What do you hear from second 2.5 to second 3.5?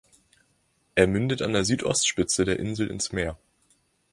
Insel ins Meer.